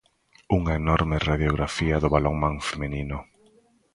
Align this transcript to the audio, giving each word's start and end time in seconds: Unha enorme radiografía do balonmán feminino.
Unha 0.57 0.73
enorme 0.81 1.17
radiografía 1.29 1.95
do 2.03 2.11
balonmán 2.15 2.55
feminino. 2.69 3.17